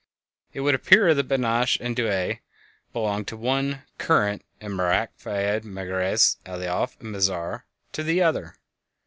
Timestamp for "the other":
8.01-8.55